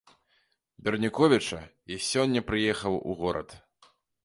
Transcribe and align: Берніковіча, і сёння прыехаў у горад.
Берніковіча, 0.87 1.59
і 1.95 1.99
сёння 2.09 2.45
прыехаў 2.49 2.93
у 3.09 3.19
горад. 3.23 3.49